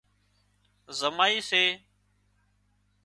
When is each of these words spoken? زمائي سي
زمائي 0.99 1.39
سي 1.49 1.63